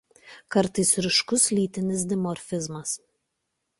[0.55, 2.95] Kartais ryškus lytinis dimorfizmas.